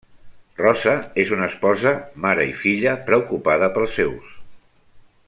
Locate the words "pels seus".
3.77-4.37